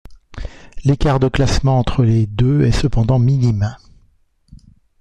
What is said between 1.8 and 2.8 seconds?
les deux est